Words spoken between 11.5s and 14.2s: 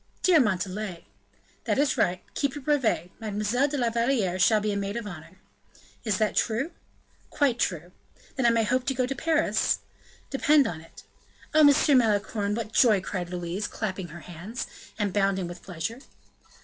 "Oh! Monsieur Malicorne, what joy!" cried Louise, clapping